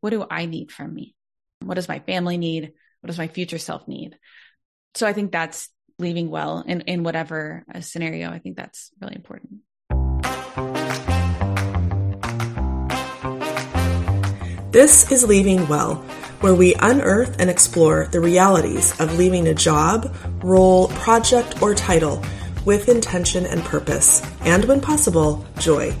[0.00, 1.14] what do I need from me?
[1.62, 2.72] What does my family need?
[3.00, 4.18] What does my future self need?
[4.94, 8.30] So I think that's leaving well in, in whatever uh, scenario.
[8.30, 9.60] I think that's really important.
[14.72, 15.96] This is Leaving Well,
[16.40, 22.22] where we unearth and explore the realities of leaving a job, role, project, or title
[22.64, 25.94] with intention and purpose, and when possible, joy.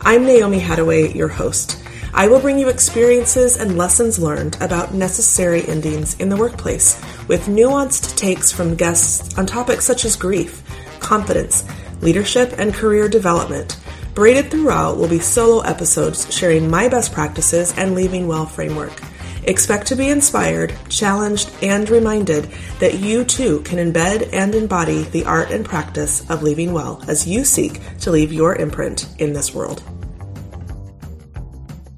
[0.00, 1.85] I'm Naomi Hattaway, your host.
[2.16, 7.46] I will bring you experiences and lessons learned about necessary endings in the workplace with
[7.46, 10.62] nuanced takes from guests on topics such as grief,
[10.98, 11.64] confidence,
[12.00, 13.78] leadership, and career development
[14.16, 18.98] Braided throughout will be solo episodes sharing my best practices and leaving well framework.
[19.42, 25.26] Expect to be inspired, challenged, and reminded that you too can embed and embody the
[25.26, 29.52] art and practice of leaving well as you seek to leave your imprint in this
[29.52, 29.82] world.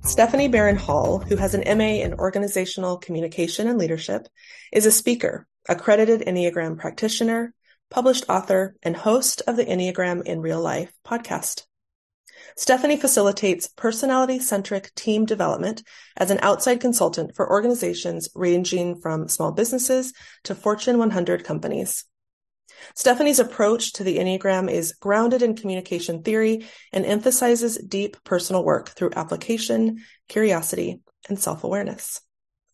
[0.08, 4.26] Stephanie Barron Hall, who has an MA in Organizational Communication and Leadership,
[4.72, 7.52] is a speaker, accredited Enneagram practitioner,
[7.90, 11.64] published author, and host of the Enneagram in Real Life podcast.
[12.56, 15.82] Stephanie facilitates personality-centric team development
[16.16, 22.06] as an outside consultant for organizations ranging from small businesses to Fortune 100 companies.
[22.94, 28.90] Stephanie's approach to the Enneagram is grounded in communication theory and emphasizes deep personal work
[28.90, 32.20] through application, curiosity, and self-awareness.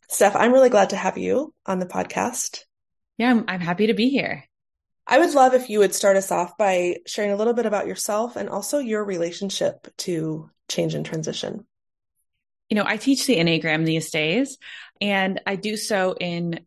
[0.09, 2.61] Steph, I'm really glad to have you on the podcast.
[3.19, 4.45] Yeah, I'm, I'm happy to be here.
[5.06, 7.86] I would love if you would start us off by sharing a little bit about
[7.86, 11.67] yourself and also your relationship to change and transition.
[12.70, 14.56] You know, I teach the Enneagram these days,
[15.01, 16.61] and I do so in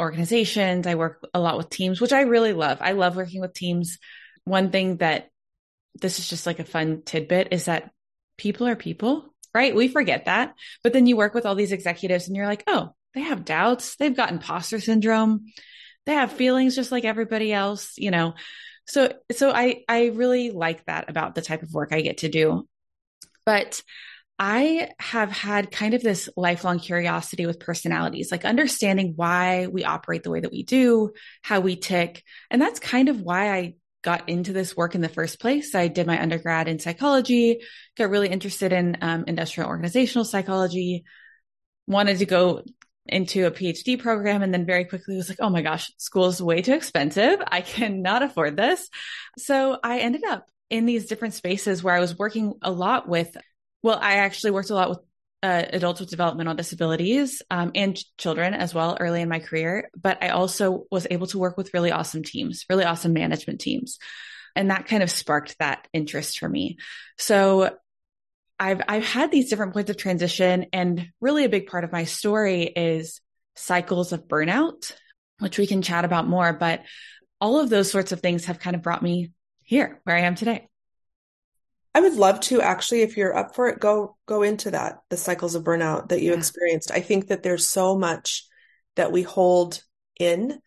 [0.00, 0.86] organizations.
[0.86, 2.78] I work a lot with teams, which I really love.
[2.80, 3.98] I love working with teams.
[4.44, 5.30] One thing that
[6.00, 7.90] this is just like a fun tidbit is that
[8.36, 9.74] people are people, right?
[9.74, 10.54] We forget that.
[10.82, 13.96] But then you work with all these executives and you're like, oh, they have doubts.
[13.96, 15.46] They've got imposter syndrome
[16.06, 18.34] they have feelings just like everybody else, you know.
[18.86, 22.28] So so I I really like that about the type of work I get to
[22.28, 22.66] do.
[23.46, 23.82] But
[24.42, 30.22] I have had kind of this lifelong curiosity with personalities, like understanding why we operate
[30.22, 31.12] the way that we do,
[31.42, 32.24] how we tick.
[32.50, 35.74] And that's kind of why I got into this work in the first place.
[35.74, 37.60] I did my undergrad in psychology,
[37.98, 41.04] got really interested in um, industrial organizational psychology,
[41.86, 42.62] wanted to go
[43.04, 46.40] into a PhD program and then very quickly was like, oh my gosh, school is
[46.40, 47.42] way too expensive.
[47.46, 48.88] I cannot afford this.
[49.36, 53.36] So I ended up in these different spaces where I was working a lot with,
[53.82, 54.98] well, I actually worked a lot with
[55.42, 59.90] uh, adults with developmental disabilities um, and children as well early in my career.
[59.96, 63.98] But I also was able to work with really awesome teams, really awesome management teams.
[64.54, 66.76] And that kind of sparked that interest for me.
[67.18, 67.76] So
[68.58, 72.04] I've I've had these different points of transition and really a big part of my
[72.04, 73.20] story is
[73.56, 74.92] cycles of burnout,
[75.38, 76.82] which we can chat about more, but
[77.40, 79.30] all of those sorts of things have kind of brought me
[79.62, 80.69] here where I am today.
[81.94, 85.16] I would love to actually if you're up for it go go into that the
[85.16, 86.36] cycles of burnout that you yeah.
[86.36, 86.90] experienced.
[86.90, 88.46] I think that there's so much
[88.96, 89.82] that we hold
[90.18, 90.60] in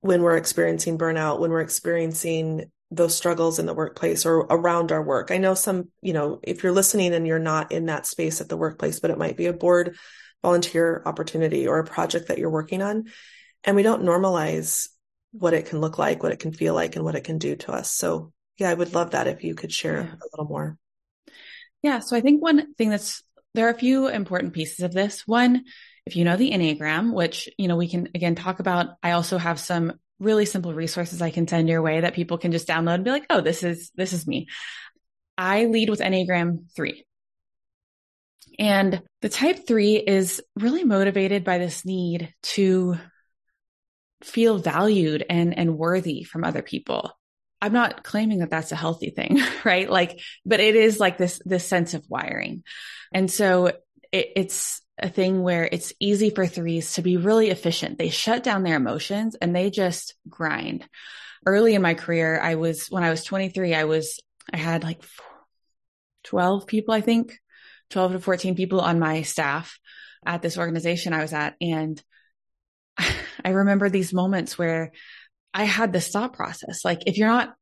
[0.00, 5.02] when we're experiencing burnout, when we're experiencing those struggles in the workplace or around our
[5.02, 5.30] work.
[5.30, 8.48] I know some, you know, if you're listening and you're not in that space at
[8.48, 9.96] the workplace, but it might be a board
[10.42, 13.04] volunteer opportunity or a project that you're working on.
[13.62, 14.88] And we don't normalize
[15.32, 17.54] what it can look like, what it can feel like, and what it can do
[17.56, 17.92] to us.
[17.92, 20.14] So, yeah, I would love that if you could share yeah.
[20.14, 20.76] a little more.
[21.82, 22.00] Yeah.
[22.00, 23.22] So, I think one thing that's
[23.54, 25.26] there are a few important pieces of this.
[25.26, 25.64] One,
[26.06, 29.38] if you know the Enneagram, which, you know, we can again talk about, I also
[29.38, 32.96] have some really simple resources I can send your way that people can just download
[32.96, 34.48] and be like, oh, this is, this is me.
[35.38, 37.04] I lead with Enneagram three.
[38.58, 42.96] And the type three is really motivated by this need to
[44.22, 47.12] feel valued and, and worthy from other people.
[47.62, 49.88] I'm not claiming that that's a healthy thing, right?
[49.88, 52.64] Like, but it is like this, this sense of wiring.
[53.12, 53.66] And so
[54.12, 57.98] it, it's a thing where it's easy for threes to be really efficient.
[57.98, 60.86] They shut down their emotions and they just grind.
[61.46, 64.20] Early in my career, I was, when I was 23, I was,
[64.52, 65.02] I had like
[66.24, 67.38] 12 people, I think,
[67.90, 69.78] 12 to 14 people on my staff
[70.24, 71.56] at this organization I was at.
[71.60, 72.02] And
[73.44, 74.92] I remember these moments where
[75.52, 76.84] I had this thought process.
[76.84, 77.54] Like, if you're not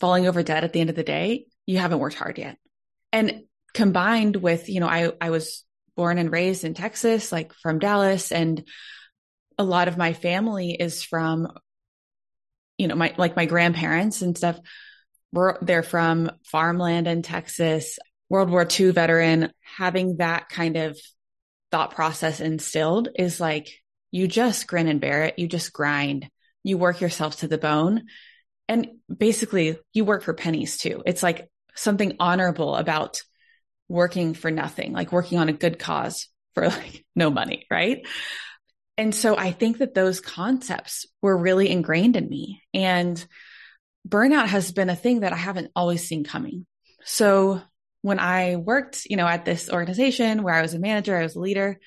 [0.00, 2.58] falling over dead at the end of the day, you haven't worked hard yet.
[3.12, 5.64] And combined with, you know, I, I was
[5.96, 8.66] born and raised in Texas, like from Dallas, and
[9.58, 11.48] a lot of my family is from,
[12.78, 14.58] you know, my like my grandparents and stuff.
[15.32, 17.98] We're, they're from farmland in Texas,
[18.28, 20.98] World War II veteran, having that kind of
[21.70, 23.68] thought process instilled is like,
[24.10, 25.38] you just grin and bear it.
[25.38, 26.30] You just grind.
[26.64, 28.06] You work yourself to the bone.
[28.68, 31.02] And basically, you work for pennies too.
[31.06, 33.22] It's like something honorable about
[33.88, 38.06] working for nothing, like working on a good cause for like no money, right?
[38.96, 42.62] And so I think that those concepts were really ingrained in me.
[42.72, 43.24] And
[44.08, 46.66] burnout has been a thing that I haven't always seen coming.
[47.04, 47.60] So
[48.02, 51.36] when I worked, you know, at this organization where I was a manager, I was
[51.36, 51.80] a leader,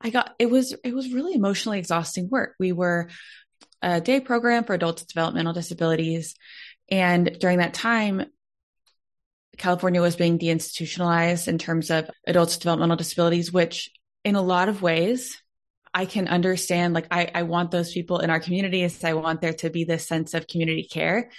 [0.00, 2.54] I got it was it was really emotionally exhausting work.
[2.58, 3.08] We were
[3.82, 6.34] a day program for adults with developmental disabilities.
[6.90, 8.24] And during that time,
[9.58, 13.90] California was being deinstitutionalized in terms of adults with developmental disabilities, which
[14.24, 15.42] in a lot of ways,
[15.94, 16.94] I can understand.
[16.94, 19.04] Like, I, I want those people in our communities.
[19.04, 21.30] I want there to be this sense of community care.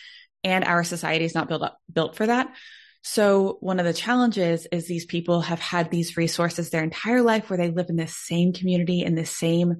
[0.43, 2.53] And our society is not built up, built for that.
[3.01, 7.49] So one of the challenges is these people have had these resources their entire life
[7.49, 9.79] where they live in the same community in the same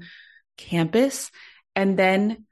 [0.57, 1.31] campus.
[1.75, 2.45] And then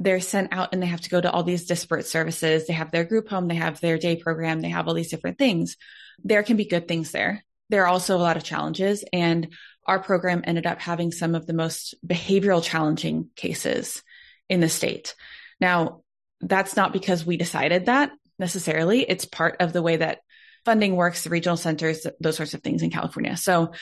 [0.00, 2.66] they're sent out and they have to go to all these disparate services.
[2.66, 5.38] They have their group home, they have their day program, they have all these different
[5.38, 5.76] things.
[6.24, 7.44] There can be good things there.
[7.68, 9.04] There are also a lot of challenges.
[9.12, 9.54] And
[9.86, 14.02] our program ended up having some of the most behavioral challenging cases
[14.48, 15.14] in the state.
[15.60, 16.02] Now,
[16.40, 19.02] that's not because we decided that necessarily.
[19.02, 20.20] It's part of the way that
[20.64, 23.36] funding works, the regional centers, those sorts of things in California.
[23.36, 23.72] So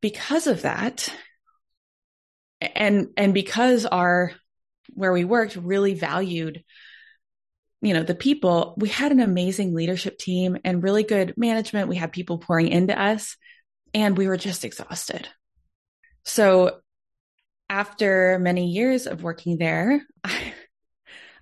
[0.00, 1.12] because of that,
[2.60, 4.32] and, and because our
[4.98, 6.64] where we worked really valued
[7.80, 8.74] you know the people.
[8.76, 11.88] We had an amazing leadership team and really good management.
[11.88, 13.36] We had people pouring into us
[13.94, 15.28] and we were just exhausted.
[16.24, 16.80] So
[17.68, 20.54] after many years of working there I,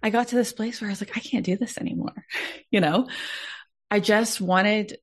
[0.02, 2.26] I got to this place where i was like i can't do this anymore
[2.70, 3.06] you know?
[3.91, 4.99] I just wanted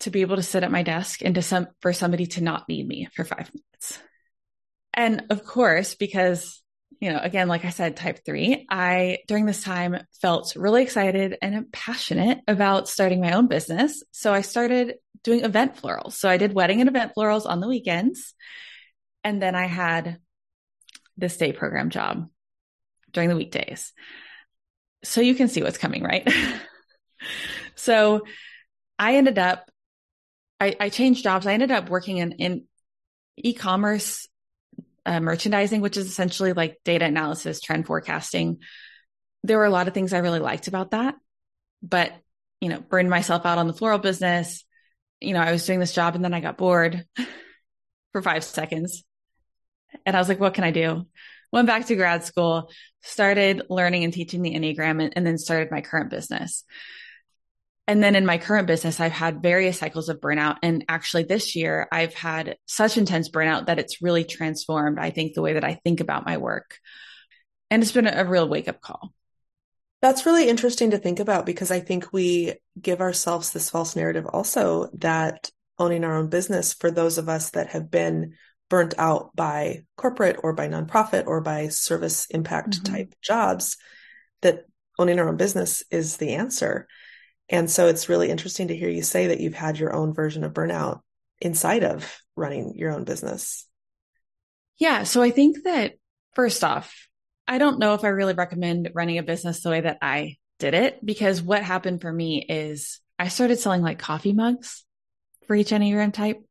[0.00, 2.68] to be able to sit at my desk and to some for somebody to not
[2.68, 3.98] need me for five minutes.
[4.94, 6.61] And of course because
[7.02, 11.36] you know, again, like I said, type three, I during this time felt really excited
[11.42, 14.04] and passionate about starting my own business.
[14.12, 14.94] So I started
[15.24, 16.12] doing event florals.
[16.12, 18.34] So I did wedding and event florals on the weekends.
[19.24, 20.18] And then I had
[21.16, 22.28] this day program job
[23.10, 23.92] during the weekdays.
[25.02, 26.32] So you can see what's coming, right?
[27.74, 28.20] so
[28.96, 29.68] I ended up,
[30.60, 31.48] I, I changed jobs.
[31.48, 32.64] I ended up working in, in
[33.36, 34.28] e-commerce
[35.06, 38.58] uh, merchandising, which is essentially like data analysis, trend forecasting.
[39.42, 41.16] There were a lot of things I really liked about that,
[41.82, 42.12] but
[42.60, 44.64] you know, burned myself out on the floral business.
[45.20, 47.04] You know, I was doing this job and then I got bored
[48.12, 49.02] for five seconds.
[50.06, 51.06] And I was like, what can I do?
[51.52, 52.70] Went back to grad school,
[53.02, 56.64] started learning and teaching the Enneagram, and, and then started my current business.
[57.88, 60.58] And then in my current business, I've had various cycles of burnout.
[60.62, 65.34] And actually this year, I've had such intense burnout that it's really transformed, I think,
[65.34, 66.78] the way that I think about my work.
[67.70, 69.12] And it's been a, real wake up call.
[70.00, 74.26] That's really interesting to think about because I think we give ourselves this false narrative
[74.26, 78.34] also that owning our own business for those of us that have been
[78.68, 82.94] burnt out by corporate or by nonprofit or by service impact mm-hmm.
[82.94, 83.76] type jobs,
[84.42, 84.66] that
[84.98, 86.86] owning our own business is the answer.
[87.52, 90.42] And so it's really interesting to hear you say that you've had your own version
[90.42, 91.00] of burnout
[91.38, 93.68] inside of running your own business.
[94.78, 95.02] Yeah.
[95.02, 95.92] So I think that
[96.34, 97.08] first off,
[97.46, 100.72] I don't know if I really recommend running a business the way that I did
[100.72, 104.84] it because what happened for me is I started selling like coffee mugs
[105.46, 106.42] for each Enneagram type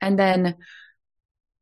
[0.00, 0.56] and then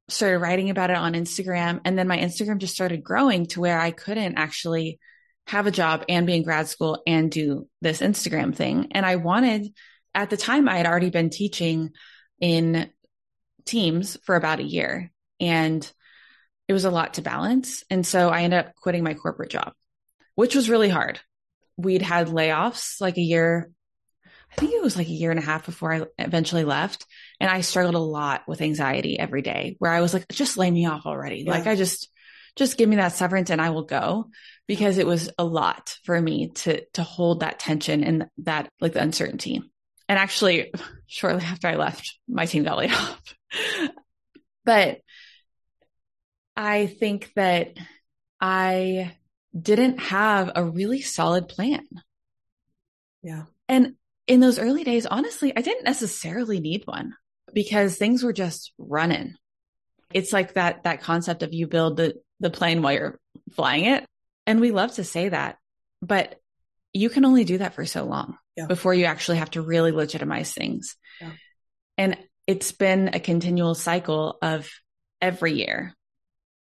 [0.09, 1.81] started writing about it on Instagram.
[1.85, 5.01] And then my Instagram just started growing to where I couldn't actually
[5.49, 8.89] have a job and be in grad school and do this Instagram thing.
[8.93, 9.73] And I wanted,
[10.15, 11.91] at the time, I had already been teaching
[12.39, 12.91] in
[13.65, 15.91] teams for about a year and
[16.69, 17.83] it was a lot to balance.
[17.89, 19.73] And so I ended up quitting my corporate job,
[20.35, 21.19] which was really hard.
[21.79, 23.71] We'd had layoffs like a year,
[24.53, 27.07] I think it was like a year and a half before I eventually left.
[27.41, 30.71] And I struggled a lot with anxiety every day where I was like, just lay
[30.71, 31.45] me off already.
[31.47, 31.53] Yeah.
[31.53, 32.11] Like I just,
[32.55, 34.31] just give me that severance and I will go
[34.69, 38.93] because it was a lot for me to to hold that tension and that like
[38.93, 39.63] the uncertainty.
[40.09, 40.73] And actually
[41.07, 43.35] shortly after I left, my team got laid off.
[44.65, 44.99] but
[46.57, 47.77] I think that
[48.41, 49.17] I
[49.59, 51.87] didn't have a really solid plan.
[53.23, 53.45] Yeah.
[53.69, 53.95] And
[54.27, 57.15] in those early days, honestly, I didn't necessarily need one
[57.55, 59.35] because things were just running.
[60.13, 63.21] It's like that that concept of you build the the plane while you're
[63.53, 64.05] flying it.
[64.49, 65.59] And we love to say that,
[66.01, 66.41] but
[66.95, 68.65] you can only do that for so long yeah.
[68.65, 70.97] before you actually have to really legitimize things.
[71.21, 71.33] Yeah.
[71.99, 74.71] And it's been a continual cycle of
[75.21, 75.95] every year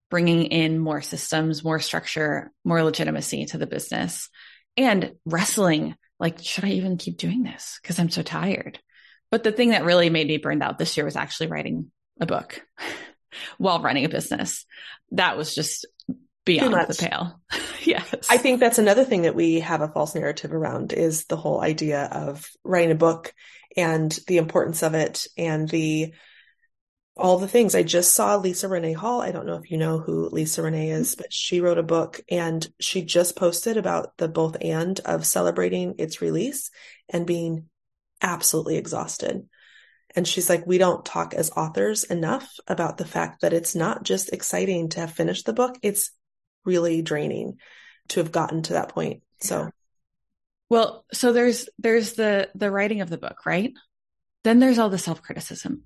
[0.09, 4.29] bringing in more systems, more structure, more legitimacy to the business
[4.75, 7.79] and wrestling like, should I even keep doing this?
[7.81, 8.79] Because I'm so tired.
[9.31, 11.89] But the thing that really made me burned out this year was actually writing
[12.19, 12.61] a book
[13.57, 14.65] while running a business.
[15.11, 15.85] That was just
[16.47, 17.39] beyond the pale.
[17.83, 18.27] yes.
[18.29, 21.61] I think that's another thing that we have a false narrative around is the whole
[21.61, 23.33] idea of writing a book
[23.75, 26.13] and the importance of it and the
[27.15, 27.75] all the things.
[27.75, 29.21] I just saw Lisa Renee Hall.
[29.21, 32.21] I don't know if you know who Lisa Renee is, but she wrote a book
[32.29, 36.69] and she just posted about the both and of celebrating its release
[37.09, 37.69] and being
[38.21, 39.47] absolutely exhausted.
[40.15, 44.03] And she's like, we don't talk as authors enough about the fact that it's not
[44.03, 45.77] just exciting to have finished the book.
[45.81, 46.11] It's
[46.67, 47.57] really draining
[48.09, 49.23] to have gotten to that point.
[49.39, 49.71] So,
[50.69, 53.73] well, so there's, there's the, the writing of the book, right?
[54.43, 55.83] Then there's all the self criticism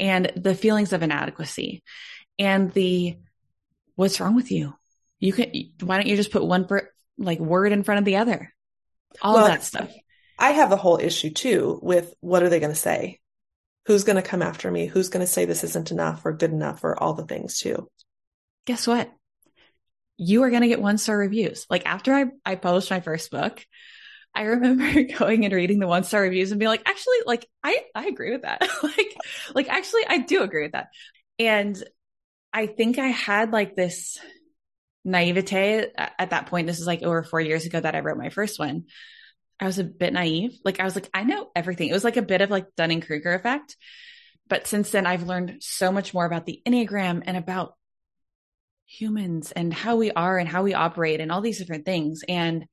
[0.00, 1.82] and the feelings of inadequacy
[2.38, 3.16] and the
[3.94, 4.74] what's wrong with you?
[5.20, 6.66] You can why don't you just put one
[7.18, 8.52] like word in front of the other?
[9.20, 9.92] All well, of that stuff.
[10.38, 13.20] I have a whole issue too with what are they going to say?
[13.86, 14.86] Who's going to come after me?
[14.86, 17.88] Who's going to say this isn't enough or good enough or all the things too?
[18.66, 19.10] Guess what
[20.16, 23.30] you are going to get one star reviews like after i i published my first
[23.30, 23.64] book
[24.34, 27.84] I remember going and reading the one star reviews and being like, actually, like I,
[27.94, 28.62] I agree with that.
[28.82, 29.16] like,
[29.54, 30.88] like actually, I do agree with that.
[31.38, 31.82] And
[32.52, 34.18] I think I had like this
[35.04, 36.66] naivete at that point.
[36.66, 38.84] This is like over four years ago that I wrote my first one.
[39.58, 40.58] I was a bit naive.
[40.64, 41.88] Like I was like, I know everything.
[41.88, 43.76] It was like a bit of like Dunning Kruger effect.
[44.48, 47.74] But since then, I've learned so much more about the Enneagram and about
[48.86, 52.22] humans and how we are and how we operate and all these different things.
[52.28, 52.66] And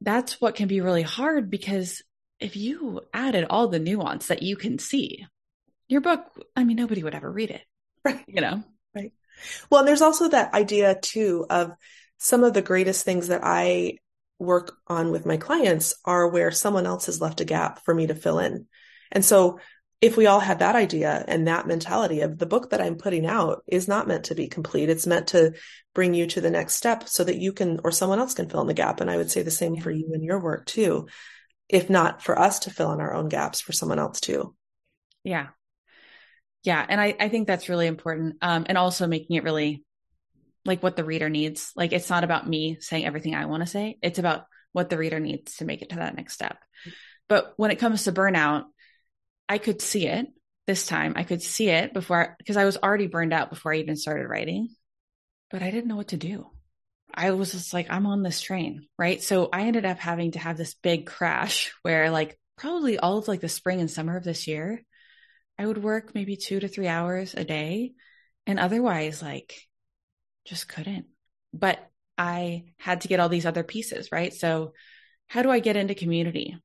[0.00, 2.02] that's what can be really hard because
[2.38, 5.26] if you added all the nuance that you can see,
[5.88, 6.24] your book,
[6.56, 7.62] I mean, nobody would ever read it.
[8.04, 8.24] Right.
[8.26, 8.62] You know?
[8.94, 9.12] Right.
[9.68, 11.72] Well, and there's also that idea too of
[12.18, 13.98] some of the greatest things that I
[14.38, 18.06] work on with my clients are where someone else has left a gap for me
[18.06, 18.66] to fill in.
[19.12, 19.60] And so
[20.00, 23.26] if we all had that idea and that mentality of the book that I'm putting
[23.26, 24.88] out is not meant to be complete.
[24.88, 25.52] It's meant to
[25.94, 28.62] bring you to the next step so that you can, or someone else can fill
[28.62, 29.00] in the gap.
[29.00, 31.08] And I would say the same for you and your work too.
[31.68, 34.54] If not for us to fill in our own gaps for someone else too.
[35.22, 35.48] Yeah.
[36.62, 36.84] Yeah.
[36.88, 38.36] And I, I think that's really important.
[38.40, 39.84] Um, and also making it really
[40.64, 41.72] like what the reader needs.
[41.76, 43.98] Like it's not about me saying everything I want to say.
[44.02, 46.58] It's about what the reader needs to make it to that next step.
[47.28, 48.64] But when it comes to burnout,
[49.50, 50.28] I could see it
[50.68, 51.14] this time.
[51.16, 54.28] I could see it before because I was already burned out before I even started
[54.28, 54.68] writing,
[55.50, 56.46] but I didn't know what to do.
[57.12, 59.20] I was just like, I'm on this train, right?
[59.20, 63.26] So I ended up having to have this big crash where, like, probably all of
[63.26, 64.84] like the spring and summer of this year,
[65.58, 67.94] I would work maybe two to three hours a day.
[68.46, 69.56] And otherwise, like,
[70.44, 71.06] just couldn't.
[71.52, 71.80] But
[72.16, 74.32] I had to get all these other pieces, right?
[74.32, 74.74] So,
[75.26, 76.56] how do I get into community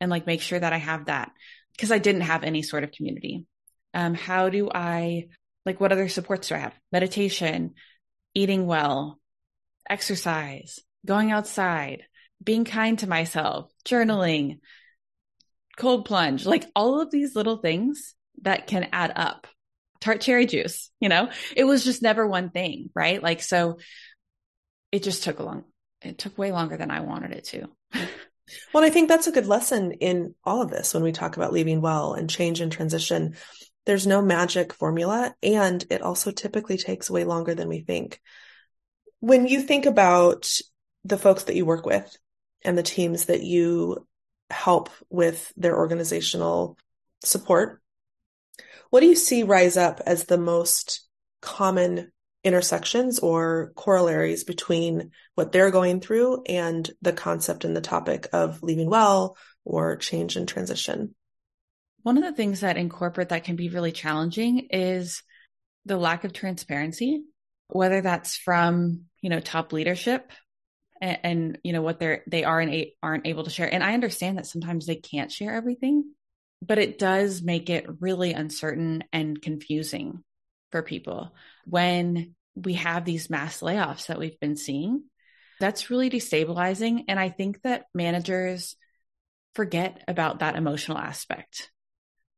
[0.00, 1.32] and like make sure that I have that?
[1.80, 3.46] Because I didn't have any sort of community.
[3.94, 5.28] Um, how do I,
[5.64, 6.74] like, what other supports do I have?
[6.92, 7.72] Meditation,
[8.34, 9.18] eating well,
[9.88, 12.02] exercise, going outside,
[12.44, 14.58] being kind to myself, journaling,
[15.78, 19.46] cold plunge, like all of these little things that can add up.
[20.02, 23.22] Tart cherry juice, you know, it was just never one thing, right?
[23.22, 23.78] Like, so
[24.92, 25.64] it just took a long,
[26.02, 27.68] it took way longer than I wanted it to.
[28.72, 31.52] Well, I think that's a good lesson in all of this when we talk about
[31.52, 33.36] leaving well and change and transition.
[33.86, 38.20] There's no magic formula, and it also typically takes way longer than we think.
[39.20, 40.48] When you think about
[41.04, 42.16] the folks that you work with
[42.62, 44.06] and the teams that you
[44.50, 46.76] help with their organizational
[47.24, 47.80] support,
[48.90, 51.06] what do you see rise up as the most
[51.40, 52.12] common
[52.42, 58.62] intersections or corollaries between what they're going through and the concept and the topic of
[58.62, 61.14] leaving well or change and transition.
[62.02, 65.22] One of the things that in corporate that can be really challenging is
[65.84, 67.24] the lack of transparency,
[67.68, 70.32] whether that's from, you know, top leadership
[71.02, 73.72] and, and you know, what they're, they are and aren't able to share.
[73.72, 76.14] And I understand that sometimes they can't share everything,
[76.62, 80.24] but it does make it really uncertain and confusing
[80.70, 81.34] for people
[81.64, 85.04] when we have these mass layoffs that we've been seeing.
[85.60, 87.04] That's really destabilizing.
[87.08, 88.76] And I think that managers
[89.54, 91.70] forget about that emotional aspect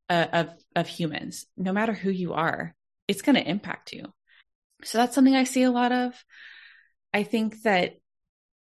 [0.09, 1.47] uh, of, of humans.
[1.57, 2.75] No matter who you are,
[3.09, 4.13] it's going to impact you.
[4.85, 6.13] So that's something I see a lot of.
[7.15, 7.95] I think that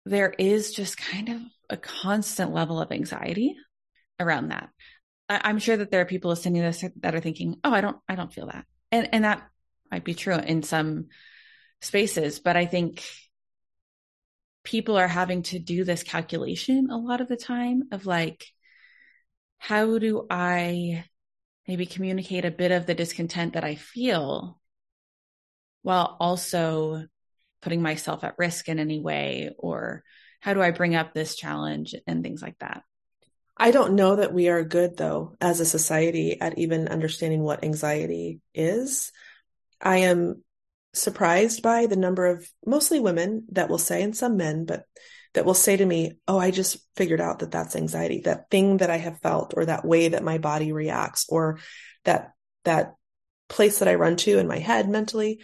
[0.04, 1.40] there is just kind of
[1.71, 3.57] a constant level of anxiety
[4.19, 4.69] around that.
[5.28, 7.81] I, am sure that there are people listening to this that are thinking, "Oh, I
[7.81, 9.49] don't, I don't feel that," and and that
[9.92, 11.08] might be true in some
[11.82, 13.04] spaces, but I think
[14.64, 18.46] people are having to do this calculation a lot of the time of like,
[19.58, 21.04] how do I
[21.68, 24.58] maybe communicate a bit of the discontent that I feel
[25.82, 27.04] while also
[27.61, 29.50] putting myself at risk in any way?
[29.58, 30.02] Or
[30.40, 32.82] how do I bring up this challenge and things like that?
[33.56, 37.62] I don't know that we are good, though, as a society at even understanding what
[37.62, 39.12] anxiety is.
[39.83, 40.43] I am
[40.95, 44.85] surprised by the number of mostly women that will say, and some men, but
[45.35, 48.79] that will say to me, Oh, I just figured out that that's anxiety, that thing
[48.79, 51.59] that I have felt, or that way that my body reacts, or
[52.05, 52.33] that,
[52.65, 52.95] that
[53.49, 55.41] place that I run to in my head mentally.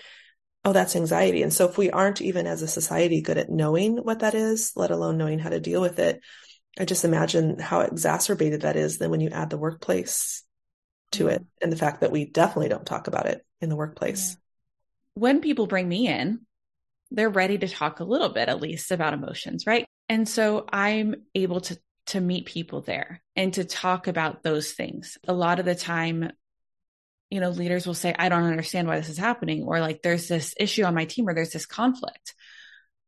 [0.65, 1.43] Oh, that's anxiety.
[1.43, 4.73] And so if we aren't even as a society good at knowing what that is,
[4.77, 6.21] let alone knowing how to deal with it,
[6.79, 10.43] I just imagine how exacerbated that is then when you add the workplace
[11.13, 11.63] to it mm-hmm.
[11.63, 14.31] and the fact that we definitely don't talk about it in the workplace.
[14.31, 14.37] Yeah.
[15.15, 16.41] When people bring me in,
[17.11, 19.87] they're ready to talk a little bit at least about emotions, right?
[20.09, 25.19] And so I'm able to to meet people there and to talk about those things.
[25.29, 26.31] A lot of the time
[27.31, 30.29] you know, leaders will say, I don't understand why this is happening, or like there's
[30.29, 32.35] this issue on my team or there's this conflict.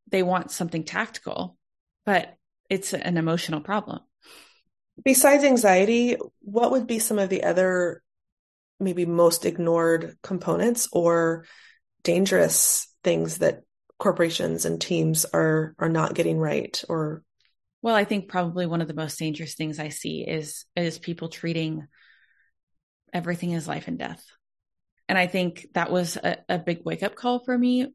[0.09, 1.57] They want something tactical,
[2.05, 2.35] but
[2.69, 4.01] it's an emotional problem.
[5.03, 8.03] Besides anxiety, what would be some of the other
[8.81, 11.45] maybe most ignored components or
[12.03, 13.61] dangerous things that
[13.99, 17.21] corporations and teams are are not getting right or
[17.83, 21.29] well i think probably one of the most dangerous things i see is is people
[21.29, 21.87] treating
[23.13, 24.23] everything as life and death.
[25.07, 27.87] And i think that was a, a big wake up call for me.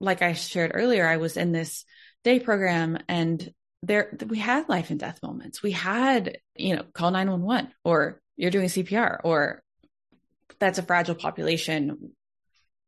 [0.00, 1.84] Like i shared earlier i was in this
[2.24, 5.62] day program and there we had life and death moments.
[5.62, 9.62] We had you know call 911 or you're doing cpr or
[10.60, 12.12] that's a fragile population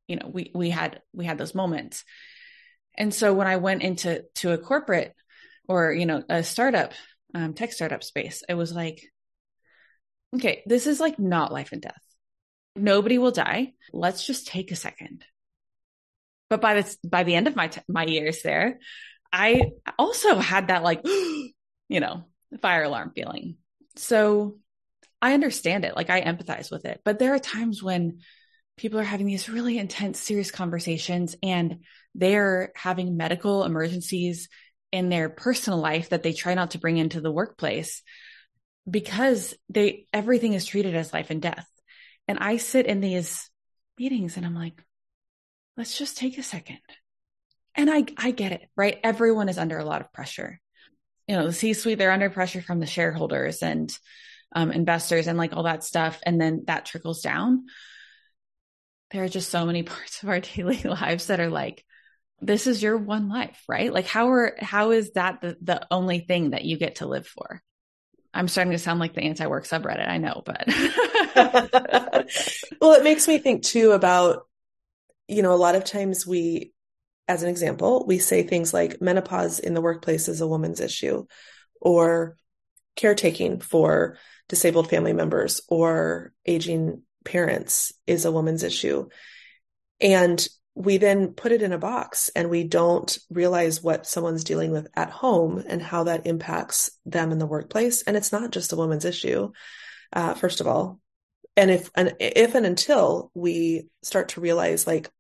[0.07, 2.05] you know we we had we had those moments
[2.99, 5.15] and so when I went into to a corporate
[5.69, 6.93] or you know a startup,
[7.33, 9.01] um, tech startup space, it was like,
[10.35, 12.03] okay, this is like not life and death.
[12.75, 13.75] Nobody will die.
[13.93, 15.25] Let's just take a second.
[16.51, 18.81] But by the by the end of my t- my years there,
[19.33, 21.01] I also had that like,
[21.89, 22.25] you know,
[22.61, 23.59] fire alarm feeling.
[23.95, 24.57] So
[25.21, 25.97] I understand it.
[25.97, 27.01] Like I empathize with it.
[27.05, 28.21] But there are times when
[28.77, 34.49] people are having these really intense, serious conversations and they're having medical emergencies
[34.93, 38.03] in their personal life that they try not to bring into the workplace
[38.89, 41.69] because they everything is treated as life and death.
[42.27, 43.51] And I sit in these
[43.99, 44.83] meetings and I'm like,
[45.77, 46.79] let's just take a second.
[47.75, 48.99] And I I get it, right?
[49.05, 50.61] Everyone is under a lot of pressure.
[51.27, 53.97] You know, the C-suite, they're under pressure from the shareholders and
[54.53, 56.21] um, investors and like all that stuff.
[56.25, 57.67] And then that trickles down
[59.11, 61.85] there are just so many parts of our daily lives that are like
[62.41, 66.21] this is your one life right like how are how is that the, the only
[66.21, 67.63] thing that you get to live for
[68.33, 70.65] i'm starting to sound like the anti-work subreddit i know but
[72.81, 74.47] well it makes me think too about
[75.27, 76.73] you know a lot of times we
[77.27, 81.27] as an example we say things like menopause in the workplace is a woman's issue
[81.81, 82.37] or
[82.95, 84.17] caretaking for
[84.49, 89.09] disabled family members or aging parents is a woman's issue.
[90.01, 94.71] And we then put it in a box and we don't realize what someone's dealing
[94.71, 98.03] with at home and how that impacts them in the workplace.
[98.03, 99.51] And it's not just a woman's issue,
[100.13, 101.01] uh, first of all.
[101.57, 105.11] And if, and if and until we start to realize like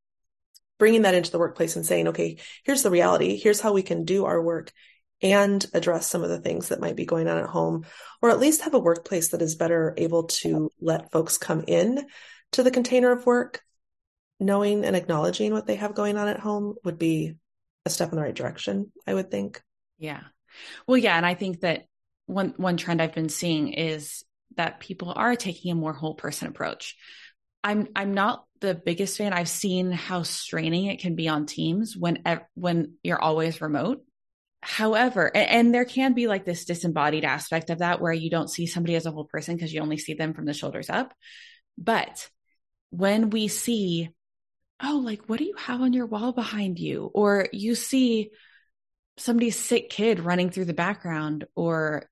[0.78, 3.36] bringing that into the workplace and saying, okay, here's the reality.
[3.36, 4.72] Here's how we can do our work
[5.20, 7.84] and address some of the things that might be going on at home,
[8.22, 12.06] or at least have a workplace that is better able to let folks come in
[12.52, 13.60] to the container of work,
[14.40, 17.34] knowing and acknowledging what they have going on at home would be
[17.84, 19.60] a step in the right direction, I would think.
[19.98, 20.20] Yeah.
[20.86, 21.16] Well, yeah.
[21.16, 21.86] And I think that
[22.26, 24.24] one, one trend I've been seeing is
[24.56, 26.96] that people are taking a more whole person approach.
[27.64, 29.32] I'm, I'm not the biggest fan.
[29.32, 32.22] I've seen how straining it can be on teams when,
[32.54, 34.04] when you're always remote
[34.60, 38.66] However, and, there can be like this disembodied aspect of that where you don't see
[38.66, 41.14] somebody as a whole person because you only see them from the shoulders up.
[41.76, 42.28] But
[42.90, 44.10] when we see,
[44.82, 47.10] oh, like, what do you have on your wall behind you?
[47.14, 48.30] Or you see
[49.16, 52.08] somebody's sick kid running through the background, or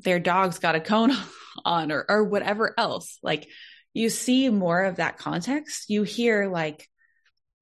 [0.00, 1.12] their dog's got a cone
[1.64, 3.18] on, or, or whatever else.
[3.22, 3.48] Like,
[3.94, 5.88] you see more of that context.
[5.88, 6.88] You hear, like,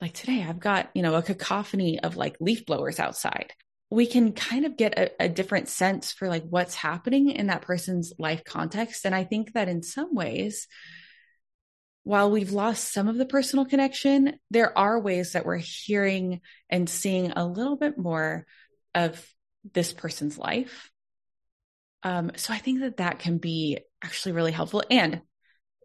[0.00, 3.52] like today, I've got, you know, a cacophony of like leaf blowers outside
[3.90, 7.62] we can kind of get a, a, different sense for like what's happening in that
[7.62, 9.04] person's life context.
[9.04, 10.66] And I think that in some ways,
[12.02, 16.88] while we've lost some of the personal connection, there are ways that we're hearing and
[16.88, 18.46] seeing a little bit more
[18.94, 19.26] of
[19.72, 20.90] this person's life.
[22.02, 24.82] Um, so I think that that can be actually really helpful.
[24.90, 25.22] And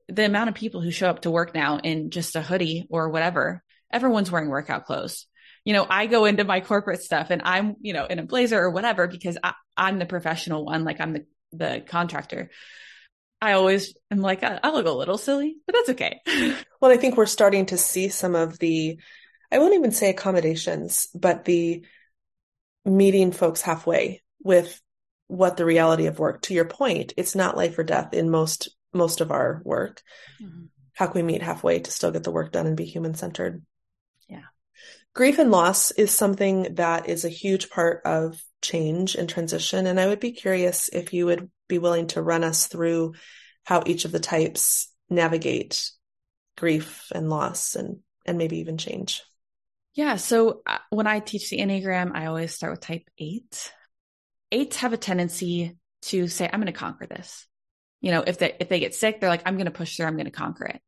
[0.09, 3.09] the amount of people who show up to work now in just a hoodie or
[3.09, 5.25] whatever, everyone's wearing workout clothes.
[5.65, 8.60] You know, I go into my corporate stuff and I'm, you know, in a blazer
[8.60, 12.50] or whatever because I, I'm the professional one, like I'm the, the contractor.
[13.41, 16.22] I always am like, I, I look a little silly, but that's okay.
[16.82, 19.00] well, I think we're starting to see some of the,
[19.52, 21.86] I won't even say accommodations, but the
[22.86, 24.82] meeting folks halfway with
[25.28, 26.41] what the reality of work.
[26.43, 30.02] To your point, it's not life or death in most most of our work.
[30.41, 30.65] Mm-hmm.
[30.93, 33.63] How can we meet halfway to still get the work done and be human centered?
[34.28, 34.41] Yeah.
[35.15, 39.88] Grief and loss is something that is a huge part of change and transition.
[39.88, 43.13] And I would be curious if you would be willing to run us through
[43.63, 45.89] how each of the types navigate
[46.58, 49.24] grief and loss and, and maybe even change.
[49.95, 50.15] Yeah.
[50.15, 53.74] So uh, when I teach the Enneagram, I always start with type eight.
[54.52, 57.45] Eights have a tendency to say, I'm going to conquer this.
[58.02, 60.06] You know, if they, if they get sick, they're like, I'm going to push through.
[60.06, 60.82] I'm going to conquer it.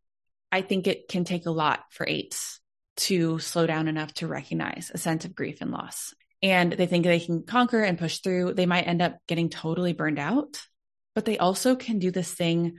[0.52, 2.61] I think it can take a lot for eights
[2.97, 6.13] to slow down enough to recognize a sense of grief and loss.
[6.41, 8.54] And they think they can conquer and push through.
[8.54, 10.60] They might end up getting totally burned out,
[11.13, 12.77] but they also can do this thing.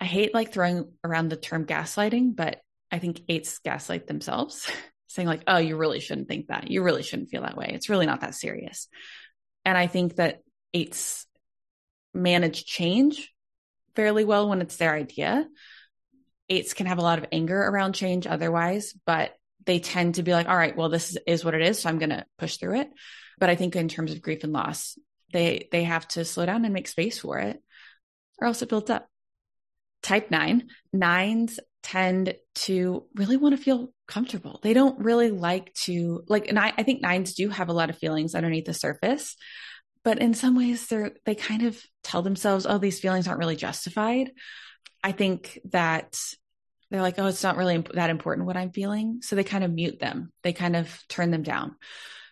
[0.00, 4.68] I hate like throwing around the term gaslighting, but I think eights gaslight themselves,
[5.06, 6.70] saying like, oh, you really shouldn't think that.
[6.70, 7.70] You really shouldn't feel that way.
[7.72, 8.88] It's really not that serious.
[9.64, 10.42] And I think that
[10.74, 11.26] eights
[12.12, 13.32] manage change
[13.94, 15.46] fairly well when it's their idea.
[16.48, 19.32] Eights can have a lot of anger around change otherwise, but
[19.66, 21.80] they tend to be like, all right, well, this is what it is.
[21.80, 22.90] So I'm going to push through it.
[23.38, 24.98] But I think in terms of grief and loss,
[25.32, 27.60] they, they have to slow down and make space for it
[28.38, 29.08] or else it builds up.
[30.02, 34.60] Type nine, nines tend to really want to feel comfortable.
[34.62, 37.90] They don't really like to like, and I, I think nines do have a lot
[37.90, 39.36] of feelings underneath the surface,
[40.04, 43.56] but in some ways they're, they kind of tell themselves, oh, these feelings aren't really
[43.56, 44.30] justified.
[45.02, 46.16] I think that
[46.90, 49.20] they're like, oh, it's not really imp- that important what I'm feeling.
[49.22, 50.32] So they kind of mute them.
[50.42, 51.76] They kind of turn them down.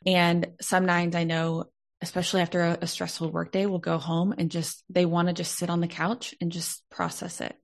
[0.07, 1.65] And some nines I know,
[2.01, 5.57] especially after a, a stressful workday, will go home and just, they want to just
[5.57, 7.57] sit on the couch and just process it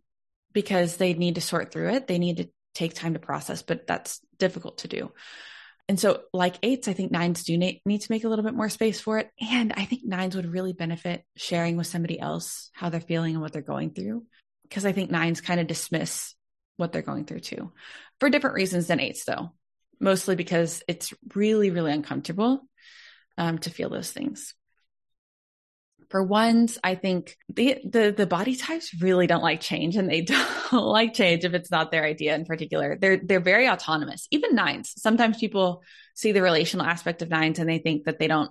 [0.53, 2.07] because they need to sort through it.
[2.07, 5.13] They need to take time to process, but that's difficult to do.
[5.89, 8.55] And so, like eights, I think nines do need, need to make a little bit
[8.55, 9.29] more space for it.
[9.51, 13.43] And I think nines would really benefit sharing with somebody else how they're feeling and
[13.43, 14.25] what they're going through.
[14.63, 16.35] Because I think nines kind of dismiss
[16.81, 17.73] what they're going through too,
[18.19, 19.53] for different reasons than eights, though.
[20.01, 22.63] Mostly because it's really, really uncomfortable
[23.37, 24.55] um, to feel those things.
[26.09, 30.23] For ones, I think the, the, the body types really don't like change and they
[30.71, 32.99] don't like change if it's not their idea in particular.
[32.99, 34.27] They're, they're very autonomous.
[34.31, 34.95] Even nines.
[34.97, 35.83] Sometimes people
[36.15, 38.51] see the relational aspect of nines and they think that they don't,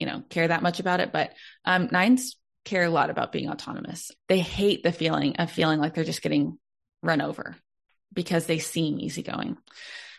[0.00, 1.12] you know, care that much about it.
[1.12, 1.32] But,
[1.64, 4.10] um, nines care a lot about being autonomous.
[4.28, 6.58] They hate the feeling of feeling like they're just getting
[7.02, 7.56] run over
[8.12, 9.56] because they seem easygoing.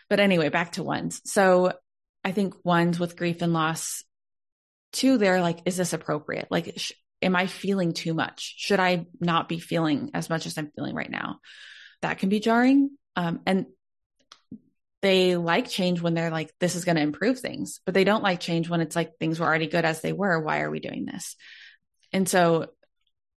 [0.08, 1.20] But anyway, back to ones.
[1.24, 1.72] So
[2.24, 4.04] I think ones with grief and loss
[4.92, 6.48] two, they're like, is this appropriate?
[6.50, 8.54] Like, sh- am I feeling too much?
[8.58, 11.38] Should I not be feeling as much as I'm feeling right now?
[12.02, 12.90] That can be jarring.
[13.16, 13.66] Um, and
[15.02, 18.22] they like change when they're like, this is going to improve things, but they don't
[18.22, 20.40] like change when it's like things were already good as they were.
[20.40, 21.36] Why are we doing this?
[22.12, 22.66] And so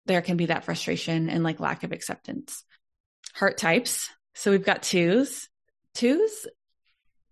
[0.05, 2.63] there can be that frustration and like lack of acceptance.
[3.33, 4.09] Heart types.
[4.33, 5.47] So we've got twos.
[5.93, 6.47] Twos,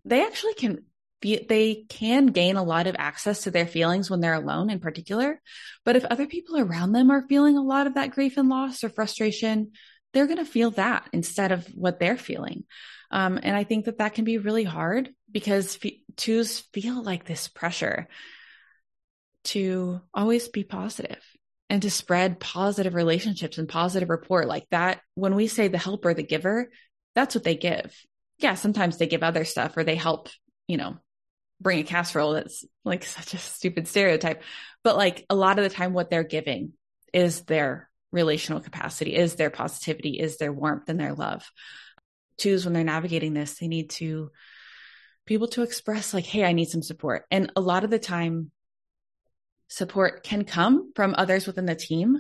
[0.06, 0.84] they actually can
[1.20, 4.80] be, they can gain a lot of access to their feelings when they're alone in
[4.80, 5.42] particular.
[5.86, 8.84] But if other people around them are feeling a lot of that grief and loss
[8.84, 9.72] or frustration,
[10.14, 12.66] they're going to feel that instead of what they're feeling.
[13.12, 17.26] Um, and I think that that can be really hard because f- twos feel like
[17.26, 18.08] this pressure
[19.44, 21.24] to always be positive
[21.72, 25.00] and to spread positive relationships and positive rapport like that.
[25.16, 26.70] When we say the helper, the giver,
[27.16, 27.96] that's what they give.
[28.40, 30.28] Yeah, sometimes they give other stuff or they help,
[30.68, 30.98] you know,
[31.62, 32.34] bring a casserole.
[32.34, 34.44] That's like such a stupid stereotype.
[34.84, 36.74] But like a lot of the time, what they're giving
[37.14, 41.50] is their relational capacity, is their positivity, is their warmth and their love.
[42.38, 44.30] Twos, when they're navigating this, they need to
[45.26, 47.24] be able to express, like, hey, I need some support.
[47.32, 48.52] And a lot of the time,
[49.72, 52.18] support can come from others within the team.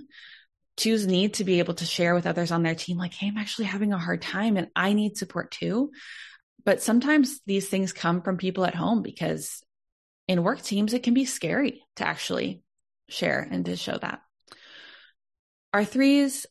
[0.78, 3.38] Twos need to be able to share with others on their team, like, hey, I'm
[3.38, 5.92] actually having a hard time and I need support too
[6.64, 9.64] but sometimes these things come from people at home because
[10.28, 12.62] in work teams, it can be scary to actually
[13.10, 14.22] share and to show that.
[15.74, 16.46] Our threes,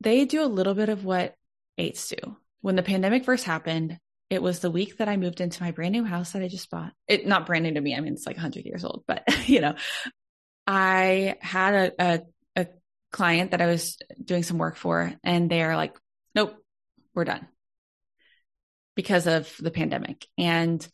[0.00, 1.34] they do a little bit of what
[1.76, 2.36] eights do.
[2.60, 3.98] When the pandemic first happened,
[4.30, 6.70] it was the week that I moved into my brand new house that I just
[6.70, 6.92] bought.
[7.06, 7.94] It not brand new to me.
[7.94, 9.74] I mean, it's like 100 years old, but you know,
[10.68, 12.20] I had a, a,
[12.54, 12.66] a
[13.10, 15.96] client that I was doing some work for, and they're like,
[16.34, 16.56] "Nope,
[17.14, 17.48] we're done,"
[18.94, 20.26] because of the pandemic.
[20.36, 20.86] And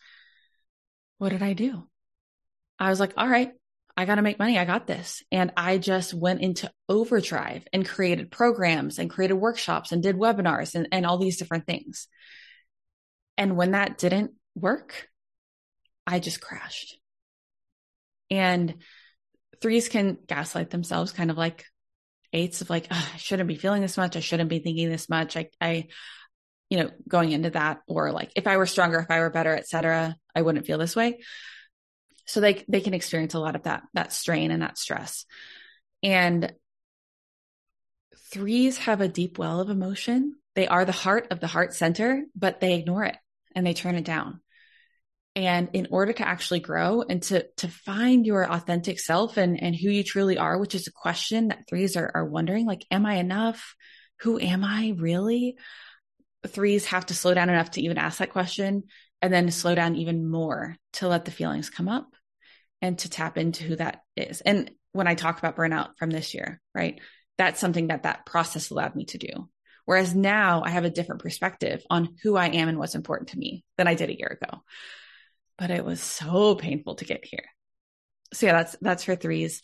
[1.19, 1.89] what did I do?
[2.79, 3.53] I was like, "All right,
[3.97, 4.59] I got to make money.
[4.59, 5.23] I got this.
[5.31, 10.75] And I just went into overdrive and created programs and created workshops and did webinars
[10.75, 12.09] and, and all these different things.
[13.37, 15.09] And when that didn't work,
[16.07, 16.99] I just crashed.
[18.31, 18.77] And
[19.61, 21.65] threes can gaslight themselves, kind of like
[22.33, 24.17] eights of like, I shouldn't be feeling this much.
[24.17, 25.37] I shouldn't be thinking this much.
[25.37, 25.89] I, I,
[26.71, 29.55] you know, going into that, or like, if I were stronger, if I were better,
[29.55, 31.21] etc., I wouldn't feel this way.
[32.27, 35.27] So they they can experience a lot of that that strain and that stress.
[36.03, 36.53] And
[38.33, 40.37] threes have a deep well of emotion.
[40.55, 43.17] They are the heart of the heart center, but they ignore it
[43.55, 44.41] and they turn it down.
[45.37, 49.75] And in order to actually grow and to, to find your authentic self and, and
[49.75, 53.05] who you truly are, which is a question that threes are, are wondering, like, am
[53.05, 53.75] I enough?
[54.21, 55.57] Who am I really?
[56.47, 58.85] Threes have to slow down enough to even ask that question
[59.21, 62.15] and then slow down even more to let the feelings come up
[62.81, 64.41] and to tap into who that is.
[64.41, 67.01] And when I talk about burnout from this year, right,
[67.39, 69.49] that's something that that process allowed me to do.
[69.85, 73.39] Whereas now I have a different perspective on who I am and what's important to
[73.39, 74.63] me than I did a year ago
[75.59, 77.45] but it was so painful to get here.
[78.33, 79.63] So yeah, that's that's for threes.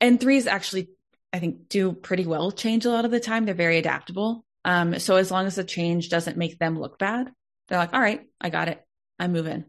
[0.00, 0.90] And threes actually
[1.32, 3.44] I think do pretty well change a lot of the time.
[3.44, 4.44] They're very adaptable.
[4.64, 7.30] Um, so as long as the change doesn't make them look bad,
[7.68, 8.84] they're like, all right, I got it.
[9.18, 9.64] I'm moving.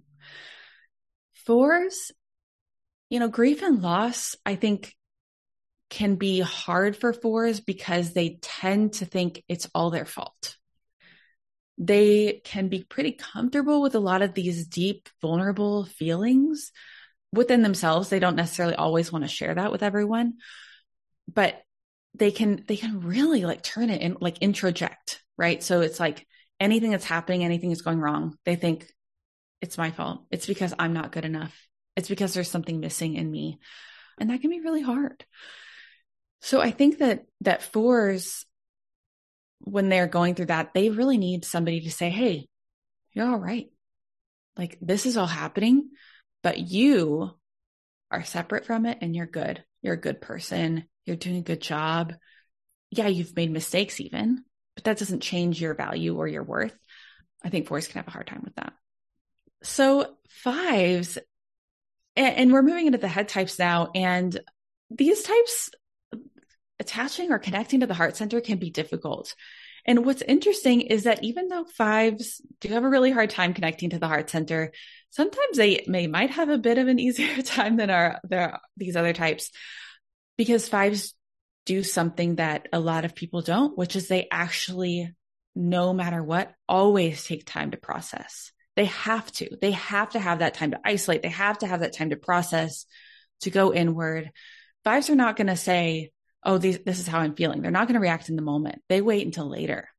[1.45, 2.11] Fours,
[3.09, 4.93] you know, grief and loss, I think
[5.89, 10.57] can be hard for fours because they tend to think it's all their fault
[11.77, 16.71] they can be pretty comfortable with a lot of these deep, vulnerable feelings
[17.31, 18.09] within themselves.
[18.09, 20.35] They don't necessarily always want to share that with everyone,
[21.31, 21.61] but
[22.15, 25.61] they can, they can really like turn it in, like introject, right?
[25.61, 26.25] So it's like
[26.59, 28.91] anything that's happening, anything that's going wrong, they think
[29.61, 30.25] it's my fault.
[30.31, 31.55] It's because I'm not good enough.
[31.95, 33.59] It's because there's something missing in me.
[34.19, 35.23] And that can be really hard.
[36.41, 38.46] So I think that, that fours
[39.59, 42.47] when they're going through that, they really need somebody to say, Hey,
[43.13, 43.67] you're all right.
[44.57, 45.89] Like this is all happening,
[46.43, 47.31] but you
[48.11, 49.63] are separate from it and you're good.
[49.81, 50.85] You're a good person.
[51.05, 52.13] You're doing a good job.
[52.89, 54.43] Yeah, you've made mistakes even,
[54.75, 56.77] but that doesn't change your value or your worth.
[57.43, 58.73] I think fours can have a hard time with that.
[59.63, 61.17] So fives,
[62.15, 63.91] and, and we're moving into the head types now.
[63.93, 64.39] And
[64.89, 65.69] these types
[66.79, 69.35] attaching or connecting to the heart center can be difficult.
[69.85, 73.91] And what's interesting is that even though fives do have a really hard time connecting
[73.91, 74.73] to the heart center,
[75.11, 78.95] sometimes they may might have a bit of an easier time than our their these
[78.95, 79.51] other types
[80.37, 81.13] because fives
[81.65, 85.13] do something that a lot of people don't, which is they actually,
[85.55, 88.51] no matter what, always take time to process.
[88.77, 89.57] They have to.
[89.59, 91.23] They have to have that time to isolate.
[91.23, 92.85] They have to have that time to process,
[93.41, 94.31] to go inward.
[94.83, 96.11] Fives are not going to say,
[96.47, 97.61] oh, these, this is how I'm feeling.
[97.61, 98.81] They're not going to react in the moment.
[98.87, 99.89] They wait until later.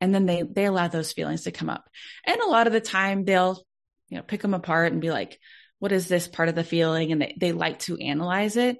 [0.00, 1.88] And then they, they allow those feelings to come up.
[2.26, 3.64] And a lot of the time they'll,
[4.08, 5.38] you know, pick them apart and be like,
[5.78, 7.12] what is this part of the feeling?
[7.12, 8.78] And they, they like to analyze it.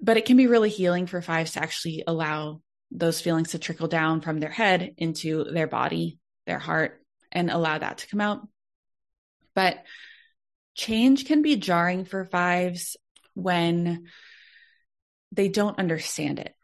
[0.00, 3.88] But it can be really healing for fives to actually allow those feelings to trickle
[3.88, 8.48] down from their head into their body, their heart, and allow that to come out.
[9.54, 9.76] But
[10.74, 12.96] change can be jarring for fives
[13.34, 14.06] when
[15.34, 16.54] they don't understand it.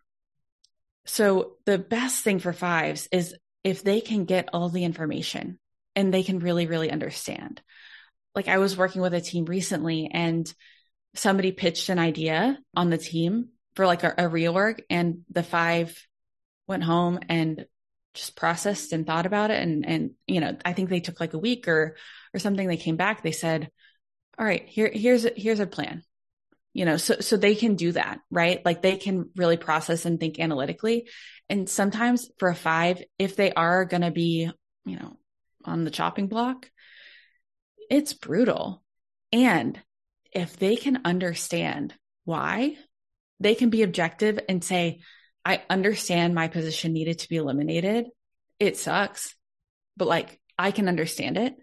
[1.06, 5.58] So the best thing for fives is if they can get all the information
[5.96, 7.60] and they can really, really understand.
[8.34, 10.52] Like I was working with a team recently and
[11.14, 16.00] somebody pitched an idea on the team for like a, a reorg and the five
[16.68, 17.66] went home and
[18.14, 19.62] just processed and thought about it.
[19.62, 21.96] And, and, you know, I think they took like a week or,
[22.32, 22.66] or something.
[22.66, 23.22] They came back.
[23.22, 23.70] They said,
[24.38, 26.04] all right, here, here's, a, here's a plan
[26.72, 28.64] you know so so they can do that right?
[28.64, 31.08] Like they can really process and think analytically.
[31.48, 34.50] And sometimes for a 5 if they are going to be
[34.84, 35.16] you know
[35.64, 36.70] on the chopping block
[37.90, 38.82] it's brutal.
[39.32, 39.80] And
[40.32, 42.76] if they can understand why
[43.40, 45.00] they can be objective and say
[45.44, 48.06] i understand my position needed to be eliminated.
[48.58, 49.34] It sucks
[49.96, 51.54] but like i can understand it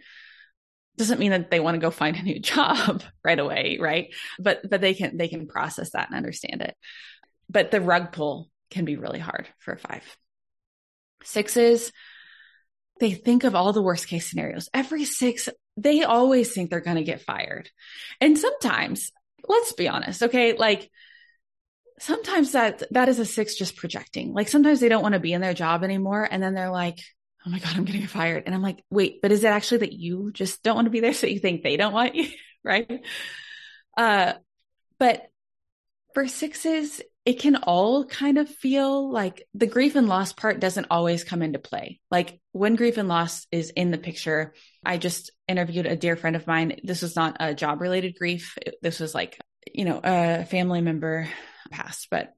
[0.98, 4.14] doesn't mean that they want to go find a new job right away, right?
[4.40, 6.76] But but they can they can process that and understand it.
[7.50, 10.04] But the rug pull can be really hard for a five.
[11.24, 11.92] Sixes,
[13.00, 14.70] they think of all the worst case scenarios.
[14.74, 17.70] Every six, they always think they're going to get fired.
[18.20, 19.12] And sometimes,
[19.48, 20.90] let's be honest, okay, like
[22.00, 24.34] sometimes that that is a six just projecting.
[24.34, 27.00] Like sometimes they don't want to be in their job anymore and then they're like,
[27.48, 29.48] "Oh my god, I'm going to get fired." And I'm like, "Wait, but is it
[29.48, 32.16] actually that you just don't want to be there so you think they don't want
[32.16, 32.30] you?"
[32.64, 33.02] right?
[33.96, 34.34] Uh
[35.00, 35.28] but
[36.14, 40.88] for sixes, it can all kind of feel like the grief and loss part doesn't
[40.90, 42.00] always come into play.
[42.10, 46.36] Like when grief and loss is in the picture, I just interviewed a dear friend
[46.36, 46.80] of mine.
[46.84, 48.58] This was not a job related grief.
[48.82, 49.40] This was like,
[49.72, 51.30] you know, a family member
[51.70, 52.34] passed, but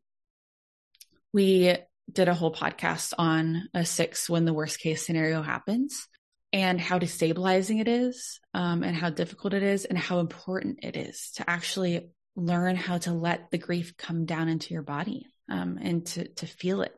[1.31, 1.77] we
[2.11, 6.07] did a whole podcast on a six when the worst case scenario happens
[6.51, 10.95] and how destabilizing it is um, and how difficult it is and how important it
[10.95, 15.77] is to actually learn how to let the grief come down into your body um,
[15.81, 16.95] and to to feel it.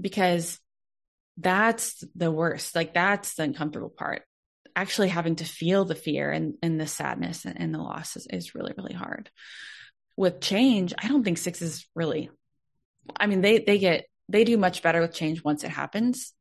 [0.00, 0.58] Because
[1.36, 2.74] that's the worst.
[2.74, 4.22] Like that's the uncomfortable part.
[4.76, 8.26] Actually having to feel the fear and, and the sadness and, and the loss is,
[8.30, 9.30] is really really hard.
[10.16, 12.28] With change i don't think six is really
[13.16, 16.32] i mean they they get they do much better with change once it happens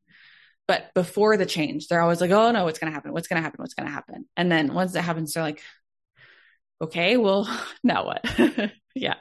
[0.68, 3.38] but before the change they're always like oh no what's going to happen what's going
[3.38, 5.62] to happen what's going to happen and then once it happens they're like
[6.82, 7.48] okay, well,
[7.84, 8.26] now what?
[8.96, 9.16] yeah.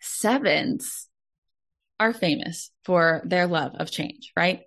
[0.00, 1.06] Sevens
[2.00, 4.62] are famous for their love of change, right?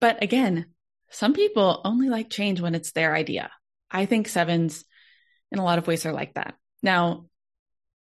[0.00, 0.66] But again,
[1.10, 3.50] some people only like change when it's their idea.
[3.90, 4.84] I think sevens
[5.50, 6.54] in a lot of ways are like that.
[6.82, 7.26] Now,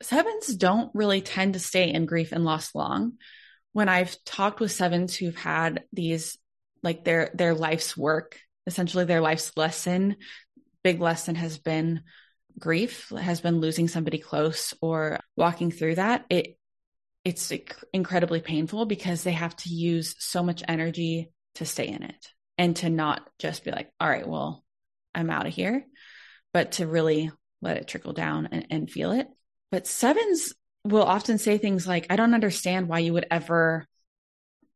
[0.01, 3.13] sevens don't really tend to stay in grief and loss long.
[3.73, 6.37] When I've talked with sevens who've had these
[6.81, 10.15] like their their life's work, essentially their life's lesson,
[10.83, 12.01] big lesson has been
[12.57, 16.57] grief has been losing somebody close or walking through that, it
[17.23, 17.53] it's
[17.93, 22.75] incredibly painful because they have to use so much energy to stay in it and
[22.75, 24.63] to not just be like, all right, well,
[25.15, 25.85] I'm out of here,
[26.53, 27.31] but to really
[27.61, 29.27] let it trickle down and, and feel it.
[29.71, 33.87] But sevens will often say things like, I don't understand why you would ever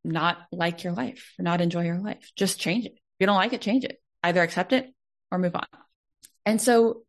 [0.03, 2.31] not like your life, not enjoy your life.
[2.35, 2.93] Just change it.
[2.93, 4.01] If you don't like it, change it.
[4.23, 4.93] Either accept it
[5.31, 5.65] or move on.
[6.45, 7.03] And so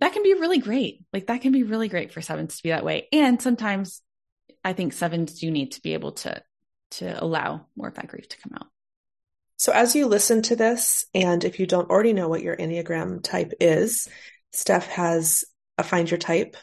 [0.00, 1.04] that can be really great.
[1.12, 3.08] Like that can be really great for sevens to be that way.
[3.12, 4.02] And sometimes
[4.62, 6.42] I think sevens do need to be able to
[6.90, 8.66] to allow more of that grief to come out.
[9.56, 13.22] So as you listen to this, and if you don't already know what your Enneagram
[13.22, 14.08] type is,
[14.52, 15.44] Steph has
[15.76, 16.56] a find your type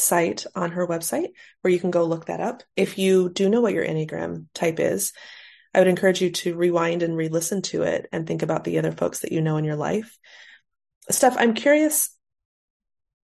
[0.00, 1.28] site on her website
[1.60, 2.62] where you can go look that up.
[2.76, 5.12] If you do know what your Enneagram type is,
[5.74, 8.92] I would encourage you to rewind and re-listen to it and think about the other
[8.92, 10.18] folks that you know in your life.
[11.10, 12.10] Steph, I'm curious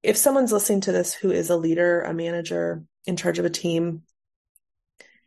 [0.04, 3.50] if someone's listening to this who is a leader, a manager in charge of a
[3.50, 4.04] team,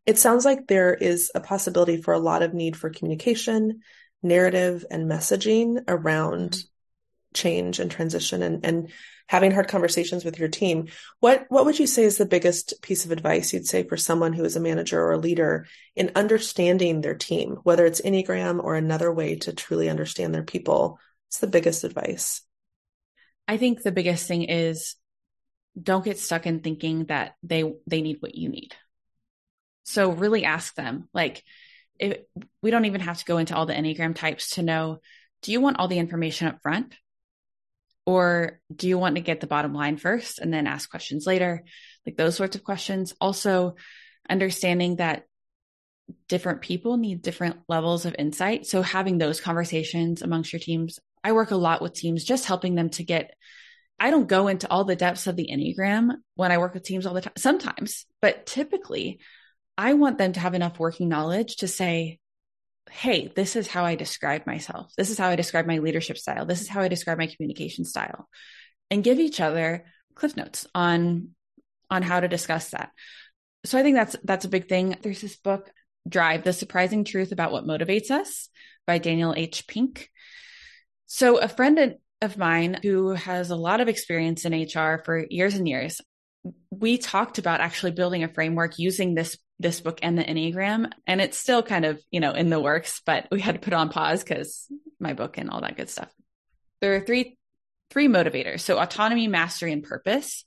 [0.04, 3.80] it sounds like there is a possibility for a lot of need for communication,
[4.22, 6.68] narrative, and messaging around mm-hmm.
[7.36, 8.90] Change and transition and, and
[9.28, 10.88] having hard conversations with your team.
[11.20, 14.32] What what would you say is the biggest piece of advice you'd say for someone
[14.32, 18.74] who is a manager or a leader in understanding their team, whether it's Enneagram or
[18.74, 20.98] another way to truly understand their people?
[21.28, 22.42] What's the biggest advice?
[23.48, 24.96] I think the biggest thing is
[25.80, 28.74] don't get stuck in thinking that they they need what you need.
[29.84, 31.44] So really ask them like
[31.98, 32.18] if,
[32.62, 35.00] we don't even have to go into all the enneagram types to know
[35.42, 36.94] do you want all the information up front
[38.06, 41.64] or do you want to get the bottom line first and then ask questions later
[42.06, 43.74] like those sorts of questions also
[44.30, 45.24] understanding that
[46.28, 51.32] different people need different levels of insight so having those conversations amongst your teams I
[51.32, 53.34] work a lot with teams, just helping them to get.
[53.98, 57.04] I don't go into all the depths of the Enneagram when I work with teams
[57.04, 59.18] all the time, sometimes, but typically
[59.76, 62.20] I want them to have enough working knowledge to say,
[62.90, 64.92] Hey, this is how I describe myself.
[64.96, 66.46] This is how I describe my leadership style.
[66.46, 68.28] This is how I describe my communication style
[68.90, 71.30] and give each other cliff notes on,
[71.90, 72.90] on how to discuss that.
[73.64, 74.96] So I think that's, that's a big thing.
[75.02, 75.70] There's this book,
[76.08, 78.48] Drive, The Surprising Truth About What Motivates Us
[78.86, 79.66] by Daniel H.
[79.66, 80.08] Pink.
[81.06, 85.54] So, a friend of mine who has a lot of experience in HR for years
[85.54, 86.00] and years,
[86.70, 90.90] we talked about actually building a framework using this this book and the Enneagram.
[91.06, 93.72] And it's still kind of, you know, in the works, but we had to put
[93.72, 94.66] on pause because
[95.00, 96.12] my book and all that good stuff.
[96.80, 97.38] There are three
[97.90, 98.60] three motivators.
[98.60, 100.44] So autonomy, mastery, and purpose,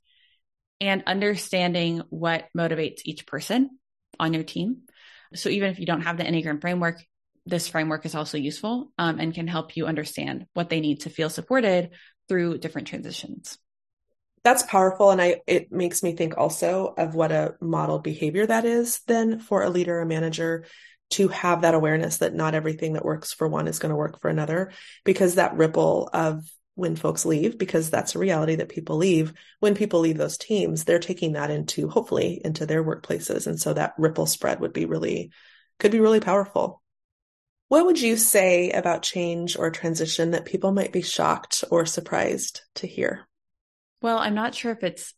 [0.82, 3.70] and understanding what motivates each person
[4.20, 4.82] on your team.
[5.36, 7.02] So even if you don't have the Enneagram framework,
[7.46, 11.10] this framework is also useful um, and can help you understand what they need to
[11.10, 11.92] feel supported
[12.28, 13.58] through different transitions.
[14.44, 15.12] That's powerful.
[15.12, 19.40] And I, it makes me think also of what a model behavior that is then
[19.40, 20.66] for a leader, a manager
[21.12, 24.22] to have that awareness that not everything that works for one is going to work
[24.22, 24.72] for another
[25.04, 26.44] because that ripple of
[26.76, 30.86] when folks leave because that's a reality that people leave when people leave those teams
[30.86, 34.86] they're taking that into hopefully into their workplaces and so that ripple spread would be
[34.86, 35.32] really
[35.80, 36.82] could be really powerful
[37.68, 42.62] what would you say about change or transition that people might be shocked or surprised
[42.76, 43.28] to hear
[44.02, 45.14] well i'm not sure if it's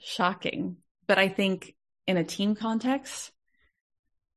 [0.00, 0.76] shocking
[1.06, 1.74] but i think
[2.06, 3.32] in a team context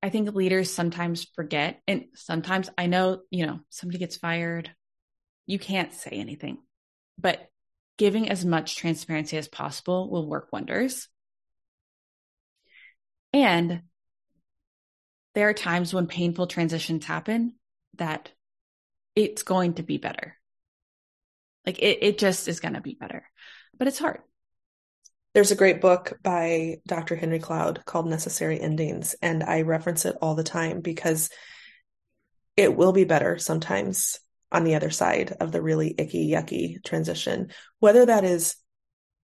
[0.06, 4.70] I think leaders sometimes forget, and sometimes I know, you know, somebody gets fired,
[5.48, 6.60] you can't say anything,
[7.18, 7.50] but
[7.98, 11.08] giving as much transparency as possible will work wonders.
[13.34, 13.82] And
[15.34, 17.56] there are times when painful transitions happen
[17.96, 18.32] that
[19.16, 20.38] it's going to be better.
[21.66, 23.26] Like it, it just is going to be better,
[23.78, 24.21] but it's hard.
[25.34, 27.15] There's a great book by Dr.
[27.15, 31.30] Henry Cloud called Necessary Endings, and I reference it all the time because
[32.55, 34.19] it will be better sometimes
[34.51, 37.49] on the other side of the really icky, yucky transition,
[37.80, 38.55] whether that is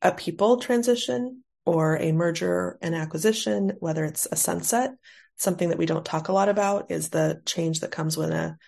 [0.03, 4.90] a people transition or a merger and acquisition, whether it's a sunset.
[5.36, 8.59] Something that we don't talk a lot about is the change that comes when a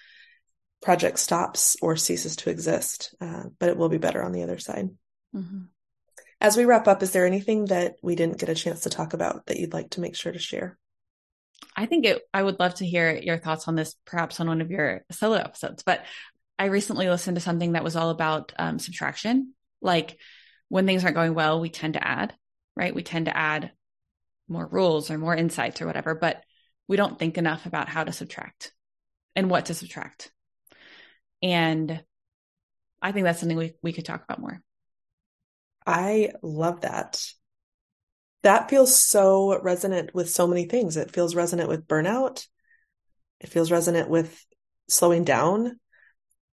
[0.83, 4.59] project stops or ceases to exist, uh, but it will be better on the other
[4.59, 4.91] side.
[5.35, 5.63] Mm-hmm.
[6.41, 9.15] As we wrap up, is there anything that we didn't get a chance to talk
[9.15, 10.79] about that you'd like to make sure to share?
[11.77, 14.61] I think it, I would love to hear your thoughts on this, perhaps on one
[14.61, 15.83] of your solo episodes.
[15.83, 16.05] But
[16.59, 19.55] I recently listened to something that was all about um, subtraction.
[19.81, 20.19] Like
[20.69, 22.35] when things aren't going well, we tend to add,
[22.77, 22.95] right?
[22.95, 23.73] We tend to add
[24.49, 26.43] more rules or more insights or whatever, but
[26.87, 28.73] we don't think enough about how to subtract
[29.35, 30.31] and what to subtract.
[31.43, 32.03] And
[33.01, 34.61] I think that's something we, we could talk about more.
[35.87, 37.25] I love that.
[38.43, 40.97] That feels so resonant with so many things.
[40.97, 42.47] It feels resonant with burnout.
[43.41, 44.45] It feels resonant with
[44.89, 45.79] slowing down,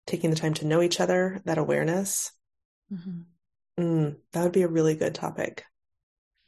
[0.06, 2.32] taking the time to know each other, that awareness.
[2.92, 3.82] Mm-hmm.
[3.82, 5.64] Mm, that would be a really good topic.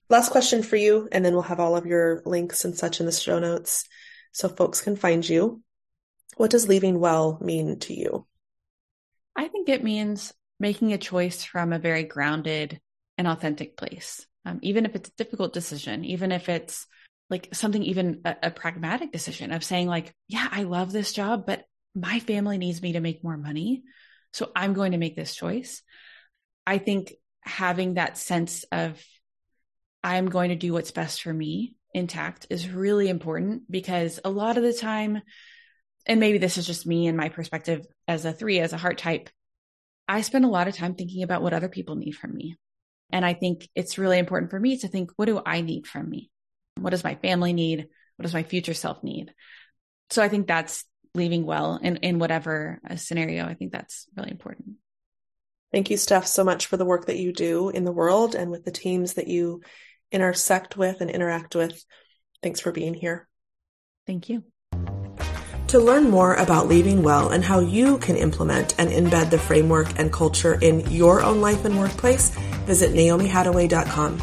[0.08, 3.06] Last question for you, and then we'll have all of your links and such in
[3.06, 3.86] the show notes
[4.32, 5.62] so folks can find you.
[6.36, 8.26] What does leaving well mean to you?
[9.36, 12.80] I think it means making a choice from a very grounded
[13.18, 14.24] and authentic place.
[14.44, 16.86] Um, even if it's a difficult decision, even if it's
[17.28, 21.44] like something, even a, a pragmatic decision of saying, like, yeah, I love this job,
[21.46, 23.82] but my family needs me to make more money.
[24.32, 25.82] So I'm going to make this choice.
[26.66, 29.02] I think having that sense of
[30.02, 34.56] I'm going to do what's best for me intact is really important because a lot
[34.56, 35.20] of the time,
[36.06, 38.98] and maybe this is just me and my perspective as a three, as a heart
[38.98, 39.28] type,
[40.10, 42.56] I spend a lot of time thinking about what other people need from me.
[43.12, 46.10] And I think it's really important for me to think, what do I need from
[46.10, 46.30] me?
[46.76, 47.86] What does my family need?
[48.16, 49.32] What does my future self need?
[50.10, 50.84] So I think that's
[51.14, 53.46] leaving well in, in whatever uh, scenario.
[53.46, 54.76] I think that's really important.
[55.72, 58.50] Thank you, Steph, so much for the work that you do in the world and
[58.50, 59.62] with the teams that you
[60.10, 61.84] intersect with and interact with.
[62.42, 63.28] Thanks for being here.
[64.08, 64.49] Thank you.
[65.70, 70.00] To learn more about Leaving Well and how you can implement and embed the framework
[70.00, 72.30] and culture in your own life and workplace,
[72.66, 74.20] visit naomihattaway.com.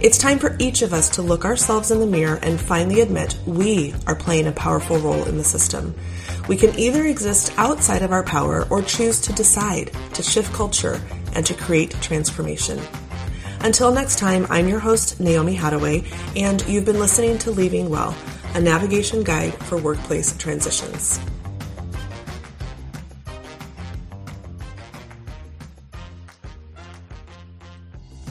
[0.00, 3.36] It's time for each of us to look ourselves in the mirror and finally admit
[3.44, 5.96] we are playing a powerful role in the system.
[6.46, 11.02] We can either exist outside of our power or choose to decide to shift culture
[11.34, 12.80] and to create transformation.
[13.62, 16.06] Until next time, I'm your host, Naomi Hattaway,
[16.36, 18.16] and you've been listening to Leaving Well
[18.54, 21.18] a navigation guide for workplace transitions.